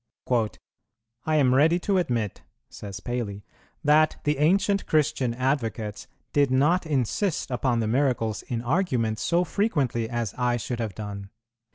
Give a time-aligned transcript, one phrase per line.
[1.27, 3.45] "I am ready to admit," says Paley,
[3.83, 10.09] "that the ancient Christian advocates did not insist upon the miracles in argument so frequently
[10.09, 11.29] as I should have done.